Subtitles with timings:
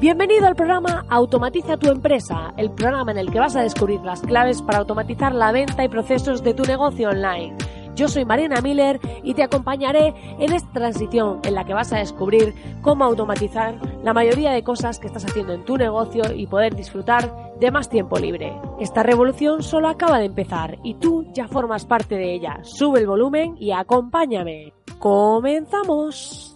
[0.00, 4.20] Bienvenido al programa Automatiza tu empresa, el programa en el que vas a descubrir las
[4.20, 7.56] claves para automatizar la venta y procesos de tu negocio online.
[7.96, 11.98] Yo soy Marina Miller y te acompañaré en esta transición en la que vas a
[11.98, 13.74] descubrir cómo automatizar
[14.04, 17.88] la mayoría de cosas que estás haciendo en tu negocio y poder disfrutar de más
[17.88, 18.52] tiempo libre.
[18.78, 22.58] Esta revolución solo acaba de empezar y tú ya formas parte de ella.
[22.64, 24.74] Sube el volumen y acompáñame.
[24.98, 26.55] ¡Comenzamos!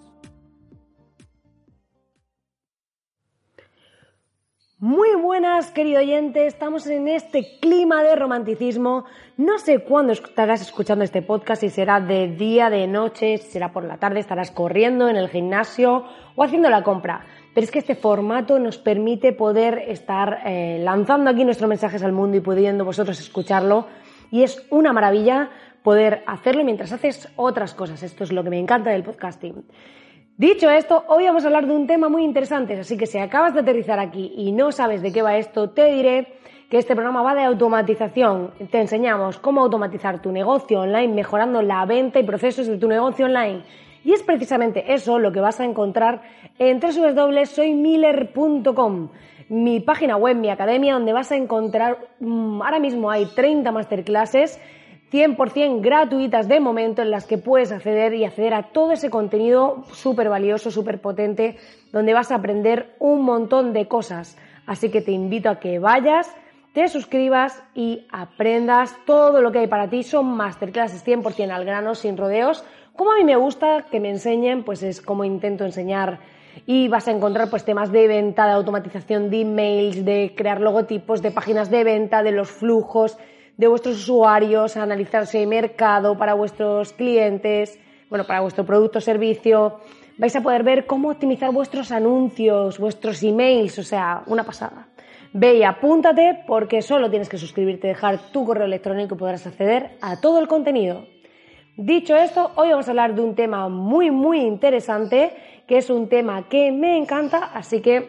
[4.83, 6.47] Muy buenas, querido oyente.
[6.47, 9.05] Estamos en este clima de romanticismo.
[9.37, 13.73] No sé cuándo estarás escuchando este podcast, si será de día, de noche, si será
[13.73, 17.27] por la tarde, estarás corriendo en el gimnasio o haciendo la compra.
[17.53, 22.13] Pero es que este formato nos permite poder estar eh, lanzando aquí nuestros mensajes al
[22.13, 23.87] mundo y pudiendo vosotros escucharlo.
[24.31, 25.51] Y es una maravilla
[25.83, 28.03] poder hacerlo mientras haces otras cosas.
[28.03, 29.63] Esto es lo que me encanta del podcasting.
[30.41, 33.53] Dicho esto, hoy vamos a hablar de un tema muy interesante, así que si acabas
[33.53, 36.29] de aterrizar aquí y no sabes de qué va esto, te diré
[36.71, 38.53] que este programa va de automatización.
[38.71, 43.27] Te enseñamos cómo automatizar tu negocio online mejorando la venta y procesos de tu negocio
[43.27, 43.65] online.
[44.03, 46.23] Y es precisamente eso lo que vas a encontrar
[46.59, 49.09] en www.soymiller.com,
[49.51, 54.59] mi página web, mi academia, donde vas a encontrar, mm, ahora mismo hay 30 masterclasses
[55.13, 59.85] 100% gratuitas de momento en las que puedes acceder y acceder a todo ese contenido
[59.93, 61.57] súper valioso, súper potente,
[61.93, 64.39] donde vas a aprender un montón de cosas.
[64.67, 66.33] Así que te invito a que vayas,
[66.73, 70.05] te suscribas y aprendas todo lo que hay para ti.
[70.05, 72.65] Son masterclasses 100% al grano, sin rodeos.
[72.95, 76.21] Como a mí me gusta que me enseñen, pues es como intento enseñar
[76.67, 81.23] y vas a encontrar pues temas de venta, de automatización de emails, de crear logotipos,
[81.23, 83.19] de páginas de venta, de los flujos,
[83.61, 87.79] de vuestros usuarios, analizar si hay mercado para vuestros clientes,
[88.09, 89.81] bueno, para vuestro producto o servicio.
[90.17, 94.89] Vais a poder ver cómo optimizar vuestros anuncios, vuestros emails, o sea, una pasada.
[95.35, 99.91] Ve y apúntate porque solo tienes que suscribirte, dejar tu correo electrónico y podrás acceder
[100.01, 101.05] a todo el contenido.
[101.77, 106.09] Dicho esto, hoy vamos a hablar de un tema muy, muy interesante, que es un
[106.09, 108.09] tema que me encanta, así que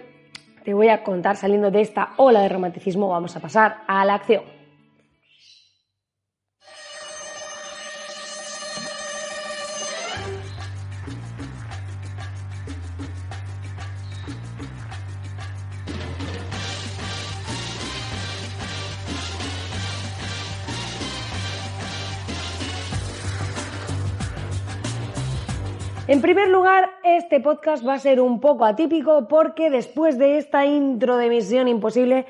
[0.63, 4.13] te voy a contar saliendo de esta ola de romanticismo, vamos a pasar a la
[4.13, 4.60] acción.
[26.11, 30.65] En primer lugar, este podcast va a ser un poco atípico porque después de esta
[30.65, 32.25] intro de Misión Imposible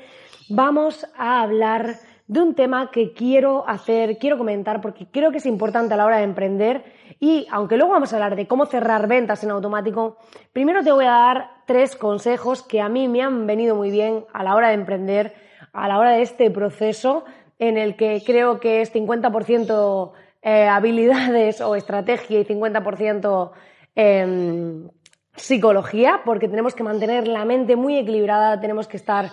[0.48, 1.96] vamos a hablar
[2.28, 6.06] de un tema que quiero hacer, quiero comentar porque creo que es importante a la
[6.06, 6.84] hora de emprender.
[7.18, 10.16] Y aunque luego vamos a hablar de cómo cerrar ventas en automático,
[10.52, 14.24] primero te voy a dar tres consejos que a mí me han venido muy bien
[14.32, 15.34] a la hora de emprender,
[15.72, 17.24] a la hora de este proceso
[17.58, 20.12] en el que creo que es 50%
[20.42, 23.50] eh, habilidades o estrategia y 50%
[23.94, 24.88] Em,
[25.36, 29.30] psicología, porque tenemos que mantener la mente muy equilibrada, tenemos que estar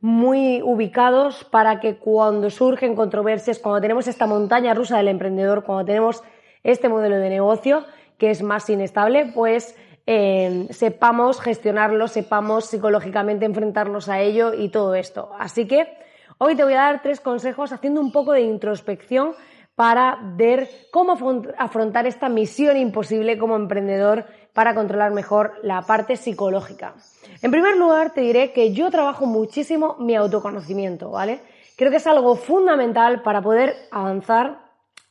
[0.00, 5.84] muy ubicados para que cuando surgen controversias, cuando tenemos esta montaña rusa del emprendedor, cuando
[5.84, 6.22] tenemos
[6.62, 7.84] este modelo de negocio
[8.16, 9.76] que es más inestable, pues
[10.06, 15.30] em, sepamos gestionarlo, sepamos psicológicamente enfrentarnos a ello y todo esto.
[15.38, 15.88] Así que
[16.38, 19.34] hoy te voy a dar tres consejos haciendo un poco de introspección
[19.74, 21.16] para ver cómo
[21.56, 26.94] afrontar esta misión imposible como emprendedor para controlar mejor la parte psicológica.
[27.42, 31.40] En primer lugar, te diré que yo trabajo muchísimo mi autoconocimiento, ¿vale?
[31.76, 34.58] Creo que es algo fundamental para poder avanzar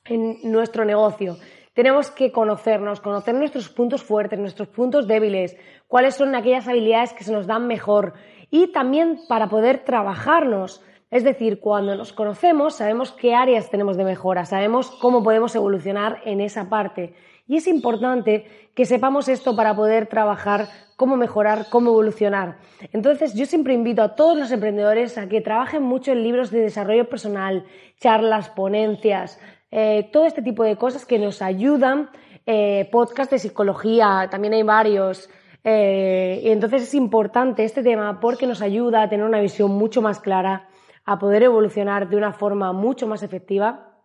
[0.05, 1.37] en nuestro negocio.
[1.73, 5.55] Tenemos que conocernos, conocer nuestros puntos fuertes, nuestros puntos débiles,
[5.87, 8.13] cuáles son aquellas habilidades que se nos dan mejor
[8.51, 14.03] y también para poder trabajarnos es decir, cuando nos conocemos sabemos qué áreas tenemos de
[14.03, 17.13] mejora, sabemos cómo podemos evolucionar en esa parte.
[17.47, 18.45] Y es importante
[18.75, 22.57] que sepamos esto para poder trabajar cómo mejorar, cómo evolucionar.
[22.93, 26.59] Entonces, yo siempre invito a todos los emprendedores a que trabajen mucho en libros de
[26.59, 27.65] desarrollo personal,
[27.99, 29.39] charlas, ponencias,
[29.71, 32.09] eh, todo este tipo de cosas que nos ayudan,
[32.45, 35.29] eh, podcast de psicología, también hay varios.
[35.63, 40.01] Eh, y entonces es importante este tema porque nos ayuda a tener una visión mucho
[40.01, 40.67] más clara,
[41.09, 43.95] a poder evolucionar de una forma mucho más efectiva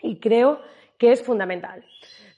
[0.00, 0.60] y creo
[0.96, 1.84] que es fundamental.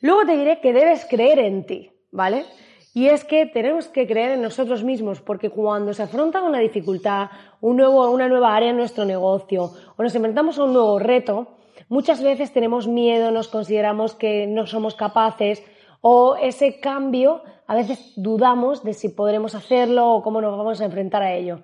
[0.01, 2.45] Luego te diré que debes creer en ti, ¿vale?
[2.93, 7.29] Y es que tenemos que creer en nosotros mismos, porque cuando se afronta una dificultad,
[7.61, 11.59] un nuevo, una nueva área en nuestro negocio, o nos enfrentamos a un nuevo reto,
[11.89, 15.63] muchas veces tenemos miedo, nos consideramos que no somos capaces,
[16.01, 20.85] o ese cambio, a veces dudamos de si podremos hacerlo o cómo nos vamos a
[20.85, 21.61] enfrentar a ello.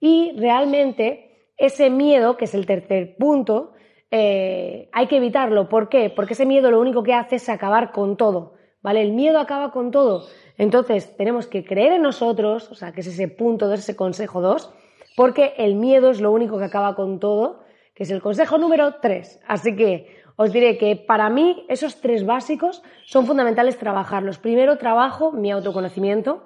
[0.00, 1.25] Y realmente
[1.56, 3.72] ese miedo, que es el tercer punto,
[4.10, 5.68] eh, hay que evitarlo.
[5.68, 6.10] ¿Por qué?
[6.10, 8.54] Porque ese miedo lo único que hace es acabar con todo.
[8.82, 9.02] ¿Vale?
[9.02, 10.26] El miedo acaba con todo.
[10.58, 14.40] Entonces, tenemos que creer en nosotros, o sea, que es ese punto 2, ese consejo
[14.40, 14.72] 2,
[15.16, 17.64] porque el miedo es lo único que acaba con todo,
[17.94, 19.40] que es el consejo número 3.
[19.48, 20.06] Así que
[20.36, 24.38] os diré que para mí esos tres básicos son fundamentales trabajarlos.
[24.38, 26.44] Primero trabajo mi autoconocimiento,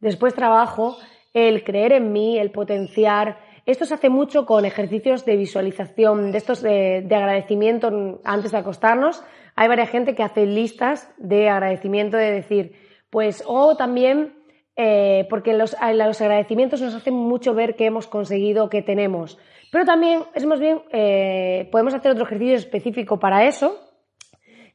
[0.00, 0.96] después trabajo
[1.34, 3.38] el creer en mí, el potenciar.
[3.64, 8.58] Esto se hace mucho con ejercicios de visualización, de estos de, de agradecimiento antes de
[8.58, 9.22] acostarnos.
[9.54, 12.72] Hay varias gente que hace listas de agradecimiento, de decir,
[13.10, 14.32] pues, o también,
[14.74, 19.38] eh, porque los, los, agradecimientos nos hacen mucho ver qué hemos conseguido, qué tenemos.
[19.70, 23.78] Pero también es más bien, eh, podemos hacer otro ejercicio específico para eso,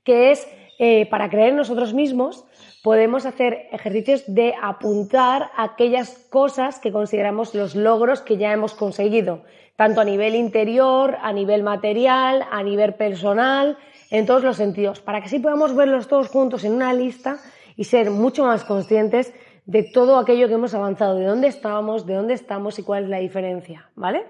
[0.03, 0.47] que es
[0.79, 2.45] eh, para creer en nosotros mismos,
[2.87, 9.43] podemos hacer ejercicios de apuntar aquellas cosas que consideramos los logros que ya hemos conseguido,
[9.75, 13.77] tanto a nivel interior, a nivel material, a nivel personal,
[14.09, 17.39] en todos los sentidos, para que así podamos verlos todos juntos en una lista
[17.75, 19.33] y ser mucho más conscientes
[19.65, 23.09] de todo aquello que hemos avanzado, de dónde estábamos, de dónde estamos y cuál es
[23.09, 24.27] la diferencia, ¿vale?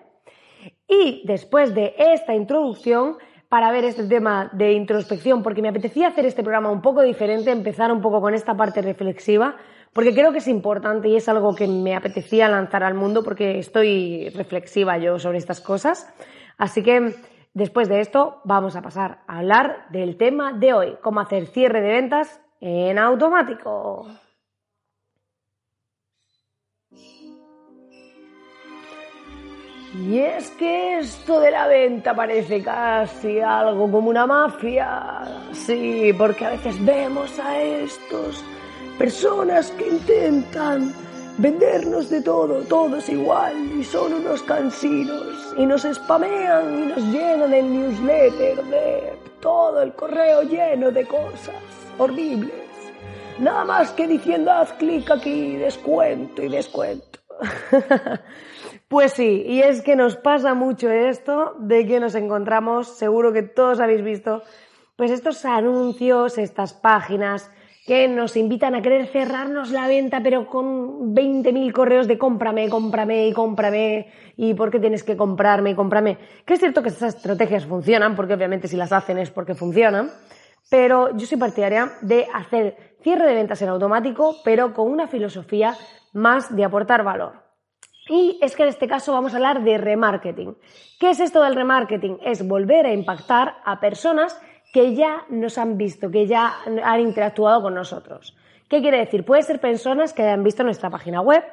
[0.88, 3.18] Y después de esta introducción,
[3.49, 7.51] para ver este tema de introspección, porque me apetecía hacer este programa un poco diferente,
[7.51, 9.55] empezar un poco con esta parte reflexiva,
[9.94, 13.57] porque creo que es importante y es algo que me apetecía lanzar al mundo porque
[13.57, 16.13] estoy reflexiva yo sobre estas cosas.
[16.57, 17.15] Así que
[17.53, 21.81] después de esto vamos a pasar a hablar del tema de hoy, cómo hacer cierre
[21.81, 24.07] de ventas en automático.
[29.93, 35.21] Y es que esto de la venta parece casi algo como una mafia.
[35.53, 38.43] Sí, porque a veces vemos a estos
[38.97, 40.93] personas que intentan
[41.37, 47.53] vendernos de todo, todo igual y son unos cansinos y nos spamean y nos llenan
[47.53, 51.55] el newsletter de todo el correo lleno de cosas
[51.97, 52.53] horribles.
[53.39, 57.19] Nada más que diciendo haz clic aquí, descuento y descuento.
[58.87, 63.43] pues sí, y es que nos pasa mucho esto de que nos encontramos, seguro que
[63.43, 64.43] todos habéis visto,
[64.95, 67.51] pues estos anuncios, estas páginas
[67.85, 73.27] que nos invitan a querer cerrarnos la venta, pero con 20.000 correos de cómprame, cómprame
[73.27, 76.17] y cómprame, y por qué tienes que comprarme y cómprame.
[76.45, 80.11] Que es cierto que estas estrategias funcionan, porque obviamente si las hacen es porque funcionan,
[80.69, 85.77] pero yo soy partidaria de hacer cierre de ventas en automático, pero con una filosofía
[86.11, 87.46] más de aportar valor.
[88.09, 90.56] Y es que en este caso vamos a hablar de remarketing.
[91.00, 92.19] ¿Qué es esto del remarketing?
[92.24, 94.39] Es volver a impactar a personas
[94.74, 98.35] que ya nos han visto, que ya han interactuado con nosotros.
[98.69, 99.26] ¿Qué quiere decir?
[99.26, 101.44] Puede ser personas que hayan visto nuestra página web,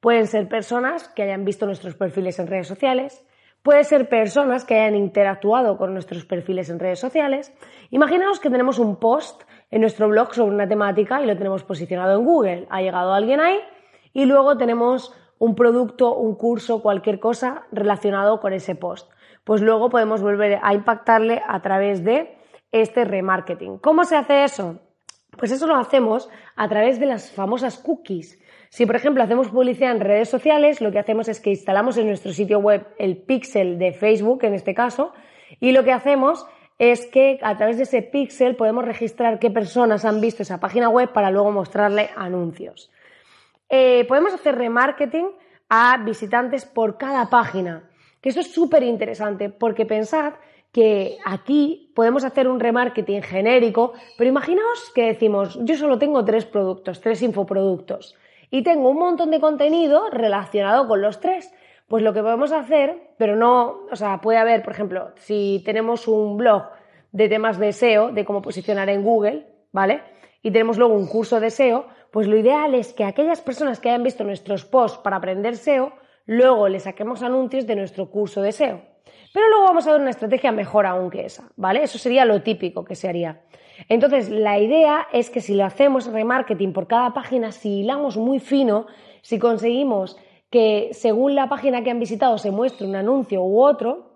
[0.00, 3.24] pueden ser personas que hayan visto nuestros perfiles en redes sociales,
[3.64, 7.50] Puede ser personas que hayan interactuado con nuestros perfiles en redes sociales.
[7.90, 12.18] Imaginaos que tenemos un post en nuestro blog sobre una temática y lo tenemos posicionado
[12.18, 12.66] en Google.
[12.68, 13.58] Ha llegado alguien ahí
[14.12, 19.10] y luego tenemos un producto, un curso, cualquier cosa relacionado con ese post.
[19.44, 22.36] Pues luego podemos volver a impactarle a través de
[22.72, 23.78] este remarketing.
[23.78, 24.80] ¿Cómo se hace eso?
[25.38, 28.40] Pues eso lo hacemos a través de las famosas cookies.
[28.70, 32.08] Si, por ejemplo, hacemos publicidad en redes sociales, lo que hacemos es que instalamos en
[32.08, 35.12] nuestro sitio web el pixel de Facebook, en este caso,
[35.60, 36.46] y lo que hacemos
[36.78, 40.88] es que a través de ese pixel podemos registrar qué personas han visto esa página
[40.88, 42.90] web para luego mostrarle anuncios.
[43.76, 45.26] Eh, podemos hacer remarketing
[45.68, 47.90] a visitantes por cada página,
[48.20, 50.34] que eso es súper interesante porque pensad
[50.70, 56.44] que aquí podemos hacer un remarketing genérico, pero imaginaos que decimos, yo solo tengo tres
[56.44, 58.14] productos, tres infoproductos
[58.48, 61.52] y tengo un montón de contenido relacionado con los tres.
[61.88, 66.06] Pues lo que podemos hacer, pero no, o sea, puede haber, por ejemplo, si tenemos
[66.06, 66.62] un blog
[67.10, 70.00] de temas de SEO, de cómo posicionar en Google, ¿vale?
[70.42, 73.88] Y tenemos luego un curso de SEO, pues lo ideal es que aquellas personas que
[73.88, 75.92] hayan visto nuestros posts para aprender SEO,
[76.26, 78.82] luego le saquemos anuncios de nuestro curso de SEO.
[79.32, 81.82] Pero luego vamos a ver una estrategia mejor aún que esa, ¿vale?
[81.82, 83.40] Eso sería lo típico que se haría.
[83.88, 88.38] Entonces, la idea es que si lo hacemos remarketing por cada página, si hilamos muy
[88.38, 88.86] fino,
[89.20, 90.16] si conseguimos
[90.50, 94.13] que según la página que han visitado se muestre un anuncio u otro,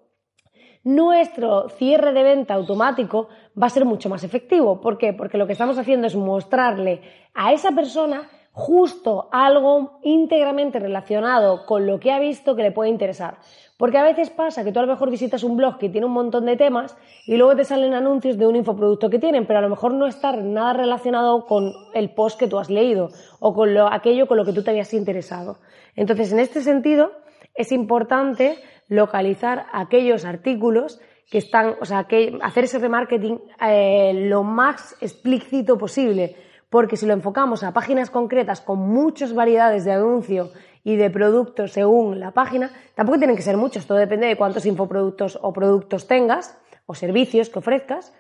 [0.88, 3.28] nuestro cierre de venta automático
[3.61, 4.80] va a ser mucho más efectivo.
[4.80, 5.12] ¿Por qué?
[5.12, 7.02] Porque lo que estamos haciendo es mostrarle
[7.35, 12.88] a esa persona justo algo íntegramente relacionado con lo que ha visto que le puede
[12.88, 13.37] interesar.
[13.76, 16.12] Porque a veces pasa que tú a lo mejor visitas un blog que tiene un
[16.14, 19.62] montón de temas y luego te salen anuncios de un infoproducto que tienen, pero a
[19.62, 23.76] lo mejor no está nada relacionado con el post que tú has leído o con
[23.76, 25.59] aquello con lo que tú te habías interesado.
[25.97, 27.12] Entonces, en este sentido,
[27.54, 28.57] es importante
[28.88, 35.76] localizar aquellos artículos que están, o sea, que hacer ese remarketing eh, lo más explícito
[35.76, 36.37] posible,
[36.71, 40.50] porque si lo enfocamos a páginas concretas con muchas variedades de anuncio
[40.85, 44.64] y de productos según la página, tampoco tienen que ser muchos, todo depende de cuántos
[44.64, 48.14] infoproductos o productos tengas o servicios que ofrezcas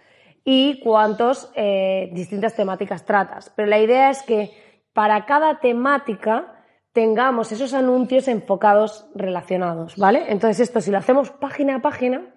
[0.44, 3.50] y cuántas eh, distintas temáticas tratas.
[3.56, 4.50] Pero la idea es que
[4.92, 6.57] para cada temática
[6.98, 10.24] tengamos esos anuncios enfocados relacionados, ¿vale?
[10.30, 12.34] Entonces esto si lo hacemos página a página,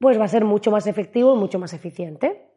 [0.00, 2.50] pues va a ser mucho más efectivo y mucho más eficiente.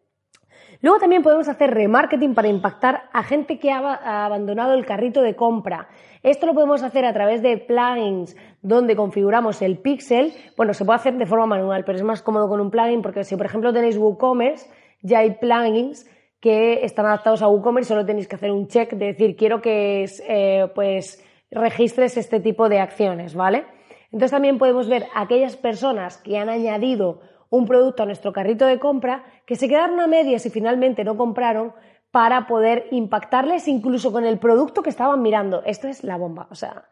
[0.81, 5.35] Luego también podemos hacer remarketing para impactar a gente que ha abandonado el carrito de
[5.35, 5.89] compra.
[6.23, 10.33] Esto lo podemos hacer a través de plugins donde configuramos el pixel.
[10.57, 13.23] Bueno, se puede hacer de forma manual, pero es más cómodo con un plugin porque
[13.23, 14.71] si por ejemplo tenéis WooCommerce,
[15.03, 19.05] ya hay plugins que están adaptados a WooCommerce, solo tenéis que hacer un check de
[19.05, 23.65] decir quiero que eh, pues registres este tipo de acciones, ¿vale?
[24.11, 28.79] Entonces también podemos ver aquellas personas que han añadido un producto a nuestro carrito de
[28.79, 31.73] compra, que se quedaron a medias y finalmente no compraron
[32.11, 35.61] para poder impactarles incluso con el producto que estaban mirando.
[35.65, 36.47] Esto es la bomba.
[36.51, 36.85] O sea,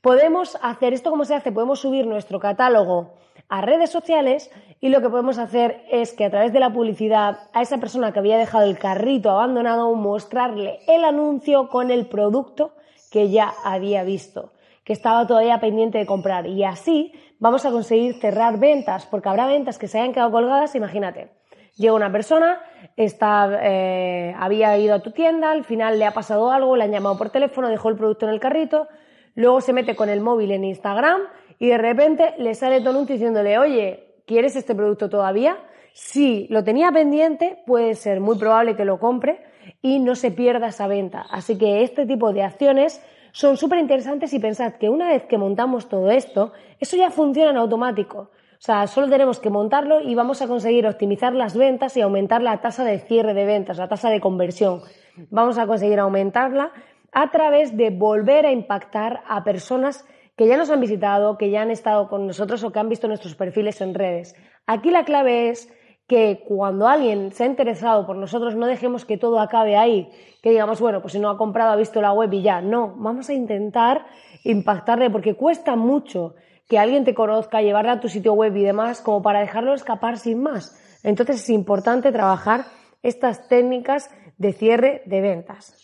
[0.00, 3.14] podemos hacer esto como se hace, podemos subir nuestro catálogo
[3.48, 4.50] a redes sociales
[4.80, 8.12] y lo que podemos hacer es que a través de la publicidad a esa persona
[8.12, 12.74] que había dejado el carrito abandonado mostrarle el anuncio con el producto
[13.12, 14.52] que ya había visto,
[14.84, 16.46] que estaba todavía pendiente de comprar.
[16.46, 20.74] Y así vamos a conseguir cerrar ventas, porque habrá ventas que se hayan quedado colgadas,
[20.74, 21.28] imagínate.
[21.76, 22.60] Llega una persona,
[22.96, 26.90] está, eh, había ido a tu tienda, al final le ha pasado algo, le han
[26.90, 28.88] llamado por teléfono, dejó el producto en el carrito,
[29.34, 31.20] luego se mete con el móvil en Instagram
[31.58, 35.56] y de repente le sale tu anuncio diciéndole, oye, ¿quieres este producto todavía?
[35.92, 39.40] Si lo tenía pendiente, puede ser muy probable que lo compre
[39.82, 41.26] y no se pierda esa venta.
[41.30, 45.38] Así que este tipo de acciones son súper interesantes y pensad que una vez que
[45.38, 48.18] montamos todo esto, eso ya funciona en automático.
[48.18, 52.42] O sea, solo tenemos que montarlo y vamos a conseguir optimizar las ventas y aumentar
[52.42, 54.82] la tasa de cierre de ventas, la tasa de conversión.
[55.30, 56.72] Vamos a conseguir aumentarla
[57.10, 60.06] a través de volver a impactar a personas
[60.36, 63.08] que ya nos han visitado, que ya han estado con nosotros o que han visto
[63.08, 64.34] nuestros perfiles en redes.
[64.66, 65.68] Aquí la clave es
[66.12, 70.10] que cuando alguien se ha interesado por nosotros no dejemos que todo acabe ahí,
[70.42, 72.60] que digamos, bueno, pues si no ha comprado, ha visto la web y ya.
[72.60, 74.04] No, vamos a intentar
[74.44, 76.34] impactarle porque cuesta mucho
[76.68, 80.18] que alguien te conozca, llevarle a tu sitio web y demás, como para dejarlo escapar
[80.18, 80.78] sin más.
[81.02, 82.66] Entonces es importante trabajar
[83.02, 85.74] estas técnicas de cierre de ventas.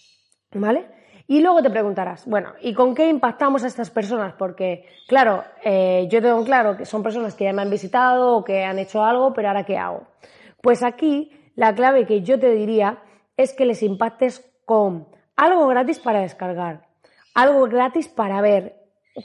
[0.52, 0.84] ¿Vale?
[1.30, 4.32] Y luego te preguntarás, bueno, ¿y con qué impactamos a estas personas?
[4.32, 8.44] Porque, claro, eh, yo tengo claro que son personas que ya me han visitado o
[8.44, 10.06] que han hecho algo, pero ahora ¿qué hago?
[10.62, 13.02] Pues aquí la clave que yo te diría
[13.36, 15.06] es que les impactes con
[15.36, 16.86] algo gratis para descargar,
[17.34, 18.76] algo gratis para ver,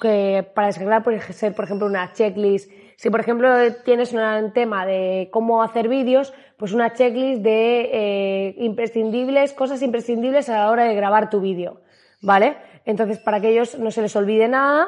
[0.01, 2.69] que para descargar puede ser, por ejemplo, una checklist.
[2.97, 3.50] Si, por ejemplo,
[3.83, 10.50] tienes un tema de cómo hacer vídeos, pues una checklist de eh, imprescindibles, cosas imprescindibles
[10.50, 11.81] a la hora de grabar tu vídeo.
[12.23, 12.55] ¿vale?
[12.85, 14.88] Entonces, para que ellos no se les olvide nada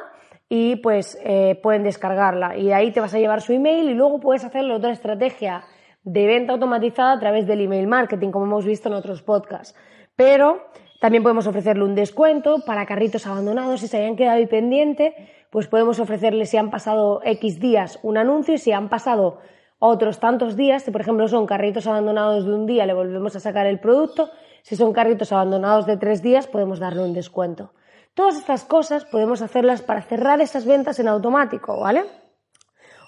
[0.49, 2.57] y pues eh, pueden descargarla.
[2.57, 5.63] Y ahí te vas a llevar su email y luego puedes hacerle otra estrategia
[6.03, 9.75] de venta automatizada a través del email marketing, como hemos visto en otros podcasts.
[10.15, 10.65] Pero
[11.01, 15.13] también podemos ofrecerle un descuento para carritos abandonados si se hayan quedado ahí pendiente,
[15.55, 19.39] pues podemos ofrecerle si han pasado X días un anuncio y si han pasado
[19.79, 23.39] otros tantos días, si por ejemplo son carritos abandonados de un día, le volvemos a
[23.39, 24.29] sacar el producto
[24.63, 27.71] si son carritos abandonados de tres días, podemos darle un descuento.
[28.15, 32.03] Todas estas cosas podemos hacerlas para cerrar esas ventas en automático, ¿vale?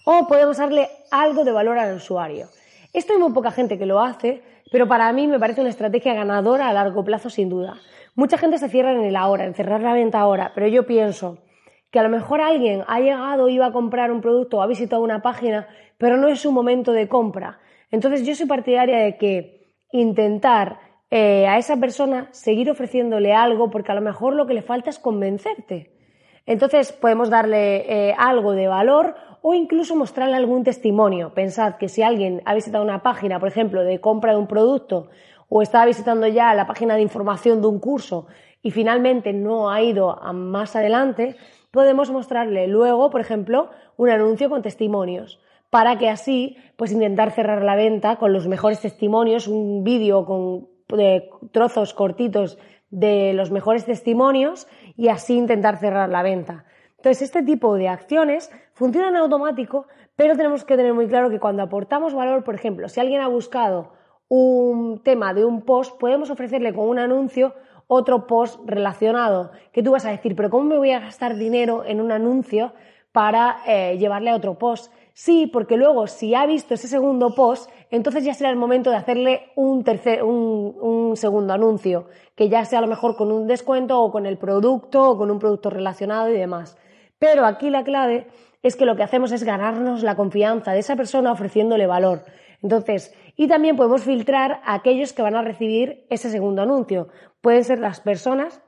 [0.06, 2.48] O podemos darle algo de valor al usuario.
[2.94, 6.14] Esto hay muy poca gente que lo hace, pero para mí me parece una estrategia
[6.14, 7.76] ganadora a largo plazo sin duda.
[8.16, 11.40] Mucha gente se cierra en el ahora, en cerrar la venta ahora, pero yo pienso
[11.92, 15.02] que a lo mejor alguien ha llegado, iba a comprar un producto o ha visitado
[15.02, 15.68] una página,
[15.98, 17.60] pero no es su momento de compra.
[17.92, 20.80] Entonces yo soy partidaria de que intentar
[21.10, 24.90] eh, a esa persona seguir ofreciéndole algo porque a lo mejor lo que le falta
[24.90, 25.94] es convencerte.
[26.46, 31.34] Entonces podemos darle eh, algo de valor o incluso mostrarle algún testimonio.
[31.34, 35.10] Pensad que si alguien ha visitado una página, por ejemplo, de compra de un producto
[35.50, 38.28] o está visitando ya la página de información de un curso
[38.62, 41.36] y finalmente no ha ido a más adelante,
[41.78, 47.62] podemos mostrarle luego, por ejemplo, un anuncio con testimonios para que así, pues intentar cerrar
[47.62, 50.70] la venta con los mejores testimonios, un vídeo con
[51.52, 52.58] trozos cortitos
[52.90, 56.66] de los mejores testimonios y así intentar cerrar la venta.
[56.96, 61.62] Entonces, este tipo de acciones funcionan automático, pero tenemos que tener muy claro que cuando
[61.62, 63.92] aportamos valor, por ejemplo, si alguien ha buscado
[64.30, 67.54] un tema de un post, podemos ofrecerle con un anuncio
[67.88, 71.84] otro post relacionado, que tú vas a decir, pero ¿cómo me voy a gastar dinero
[71.86, 72.74] en un anuncio
[73.12, 74.94] para eh, llevarle a otro post?
[75.14, 78.98] Sí, porque luego si ha visto ese segundo post, entonces ya será el momento de
[78.98, 84.00] hacerle un, tercer, un, segundo anuncio, que ya sea a lo mejor con un descuento
[84.00, 86.78] o con el producto o con un producto relacionado y demás.
[87.18, 88.28] Pero aquí la clave
[88.62, 92.24] es que lo que hacemos es ganarnos la confianza de esa persona ofreciéndole valor.
[92.62, 97.08] Entonces, y también podemos filtrar a aquellos que van a recibir ese segundo anuncio.
[97.40, 98.62] Pueden ser las personas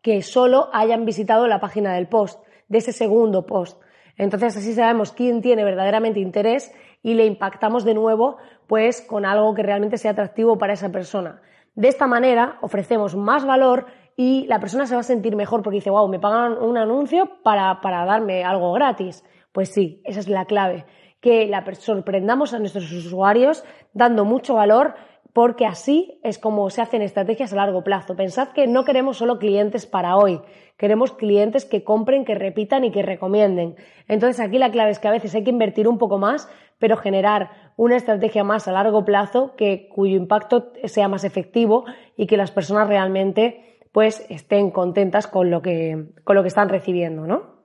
[0.00, 3.82] que solo hayan visitado la página del post, de ese segundo post.
[4.16, 6.72] Entonces así sabemos quién tiene verdaderamente interés
[7.02, 8.36] y le impactamos de nuevo
[8.68, 11.42] pues con algo que realmente sea atractivo para esa persona.
[11.74, 13.86] De esta manera ofrecemos más valor
[14.16, 17.42] y la persona se va a sentir mejor porque dice, wow, me pagan un anuncio
[17.42, 19.24] para, para darme algo gratis.
[19.52, 20.86] Pues sí, esa es la clave,
[21.20, 24.94] que la sorprendamos a nuestros usuarios dando mucho valor
[25.36, 28.16] porque así es como se hacen estrategias a largo plazo.
[28.16, 30.40] Pensad que no queremos solo clientes para hoy,
[30.78, 33.76] queremos clientes que compren, que repitan y que recomienden.
[34.08, 36.96] Entonces aquí la clave es que a veces hay que invertir un poco más, pero
[36.96, 41.84] generar una estrategia más a largo plazo que, cuyo impacto sea más efectivo
[42.16, 46.70] y que las personas realmente pues estén contentas con lo que, con lo que están
[46.70, 47.55] recibiendo, ¿no?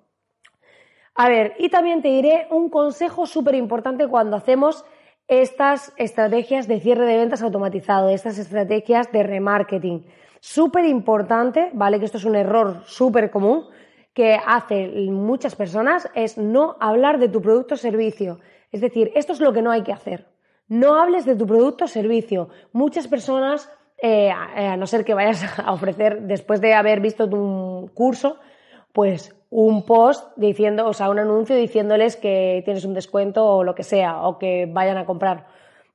[1.23, 4.83] A ver, y también te diré un consejo súper importante cuando hacemos
[5.27, 10.03] estas estrategias de cierre de ventas automatizado, estas estrategias de remarketing.
[10.39, 11.99] Súper importante, ¿vale?
[11.99, 13.67] Que esto es un error súper común
[14.15, 18.39] que hacen muchas personas, es no hablar de tu producto o servicio.
[18.71, 20.25] Es decir, esto es lo que no hay que hacer.
[20.69, 22.49] No hables de tu producto o servicio.
[22.71, 23.69] Muchas personas,
[24.01, 28.39] eh, a no ser que vayas a ofrecer después de haber visto tu curso,
[28.93, 33.75] pues un post diciendo, o sea, un anuncio diciéndoles que tienes un descuento o lo
[33.75, 35.45] que sea, o que vayan a comprar.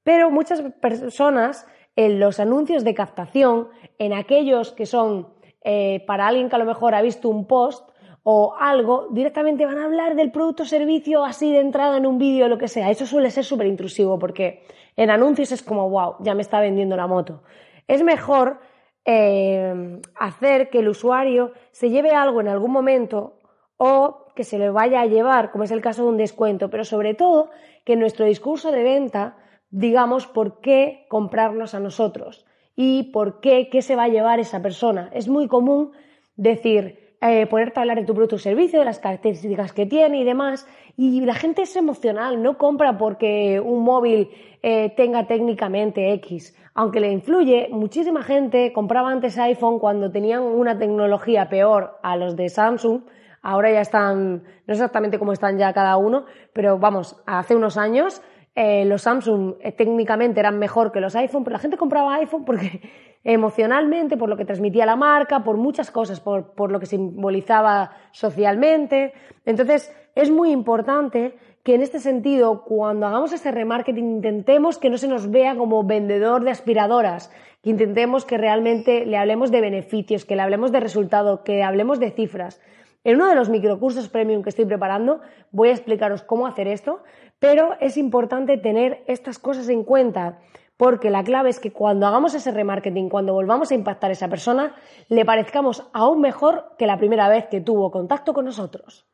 [0.04, 5.28] Pero muchas personas en los anuncios de captación, en aquellos que son
[5.64, 7.88] eh, para alguien que a lo mejor ha visto un post
[8.22, 12.18] o algo, directamente van a hablar del producto o servicio así de entrada en un
[12.18, 12.90] vídeo o lo que sea.
[12.90, 14.64] Eso suele ser súper intrusivo porque
[14.96, 17.42] en anuncios es como, wow, ya me está vendiendo la moto.
[17.88, 18.58] Es mejor
[19.06, 23.38] eh, hacer que el usuario se lleve algo en algún momento
[23.76, 26.84] o que se le vaya a llevar, como es el caso de un descuento, pero
[26.84, 27.50] sobre todo
[27.84, 29.36] que en nuestro discurso de venta
[29.70, 34.62] digamos por qué comprarnos a nosotros y por qué, qué se va a llevar esa
[34.62, 35.10] persona.
[35.12, 35.92] Es muy común
[36.36, 40.20] decir, eh, ponerte a hablar de tu producto o servicio, de las características que tiene
[40.20, 40.66] y demás.
[40.96, 44.30] Y la gente es emocional, no compra porque un móvil
[44.62, 46.54] eh, tenga técnicamente X.
[46.78, 52.36] Aunque le influye, muchísima gente compraba antes iPhone cuando tenían una tecnología peor a los
[52.36, 53.00] de Samsung.
[53.40, 58.20] Ahora ya están, no exactamente como están ya cada uno, pero vamos, hace unos años
[58.58, 62.80] eh, los Samsung técnicamente eran mejor que los iPhone, pero la gente compraba iPhone porque
[63.24, 67.90] emocionalmente, por lo que transmitía la marca, por muchas cosas, por, por lo que simbolizaba
[68.12, 69.12] socialmente.
[69.44, 74.96] Entonces, es muy importante que en este sentido, cuando hagamos este remarketing, intentemos que no
[74.96, 77.30] se nos vea como vendedor de aspiradoras,
[77.62, 82.00] que intentemos que realmente le hablemos de beneficios, que le hablemos de resultado, que hablemos
[82.00, 82.62] de cifras.
[83.06, 85.20] En uno de los microcursos premium que estoy preparando
[85.52, 87.04] voy a explicaros cómo hacer esto,
[87.38, 90.40] pero es importante tener estas cosas en cuenta
[90.76, 94.28] porque la clave es que cuando hagamos ese remarketing, cuando volvamos a impactar a esa
[94.28, 94.74] persona,
[95.08, 99.06] le parezcamos aún mejor que la primera vez que tuvo contacto con nosotros.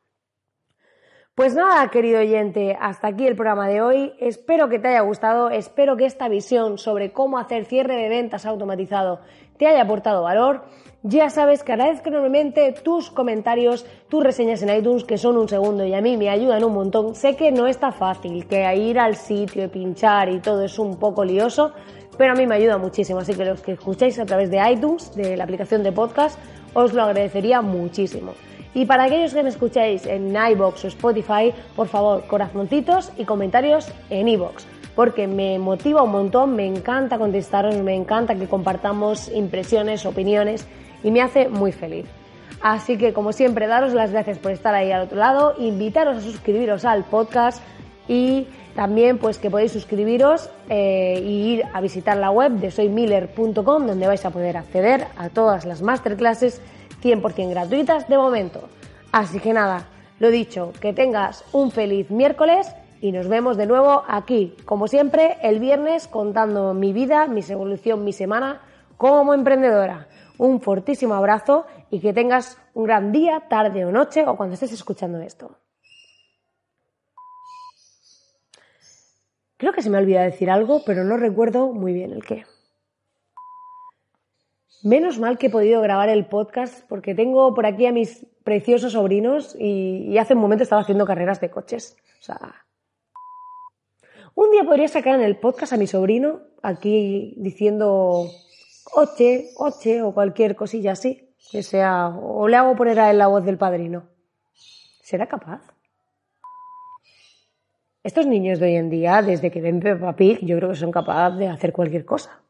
[1.35, 4.13] Pues nada, querido oyente, hasta aquí el programa de hoy.
[4.19, 8.45] Espero que te haya gustado, espero que esta visión sobre cómo hacer cierre de ventas
[8.45, 9.19] automatizado
[9.57, 10.63] te haya aportado valor.
[11.05, 15.85] Ya sabes que agradezco enormemente tus comentarios, tus reseñas en iTunes, que son un segundo
[15.85, 17.13] y a mí me ayudan un montón.
[17.13, 20.97] Sé que no está fácil, que ir al sitio y pinchar y todo es un
[20.97, 21.73] poco lioso,
[22.17, 23.19] pero a mí me ayuda muchísimo.
[23.19, 26.39] Así que los que escucháis a través de iTunes, de la aplicación de podcast,
[26.73, 28.33] os lo agradecería muchísimo.
[28.73, 33.91] Y para aquellos que me escucháis en iBox o Spotify, por favor, corazoncitos y comentarios
[34.09, 40.05] en iBox, porque me motiva un montón, me encanta contestaros, me encanta que compartamos impresiones,
[40.05, 40.67] opiniones
[41.03, 42.05] y me hace muy feliz.
[42.61, 46.21] Así que, como siempre, daros las gracias por estar ahí al otro lado, invitaros a
[46.21, 47.61] suscribiros al podcast
[48.07, 54.07] y también pues que podéis suscribiros e ir a visitar la web de soymiller.com donde
[54.07, 56.61] vais a poder acceder a todas las masterclasses
[57.03, 58.69] 100% gratuitas de momento.
[59.11, 59.87] Así que nada,
[60.19, 65.35] lo dicho, que tengas un feliz miércoles y nos vemos de nuevo aquí, como siempre,
[65.41, 68.61] el viernes contando mi vida, mi evolución, mi semana
[68.95, 70.07] como emprendedora.
[70.37, 74.71] Un fortísimo abrazo y que tengas un gran día, tarde o noche o cuando estés
[74.71, 75.57] escuchando esto.
[79.57, 82.45] Creo que se me ha olvidado decir algo, pero no recuerdo muy bien el qué.
[84.81, 88.93] Menos mal que he podido grabar el podcast porque tengo por aquí a mis preciosos
[88.93, 91.97] sobrinos y, hace un momento estaba haciendo carreras de coches.
[92.21, 92.62] O sea,
[94.35, 98.29] un día podría sacar en el podcast a mi sobrino aquí diciendo
[98.93, 103.27] oche, oche o cualquier cosilla así, que sea, o le hago poner a él la
[103.27, 104.09] voz del padrino.
[105.01, 105.61] ¿Será capaz?
[108.03, 110.91] Estos niños de hoy en día, desde que ven Peppa Pig, yo creo que son
[110.91, 112.42] capaces de hacer cualquier cosa.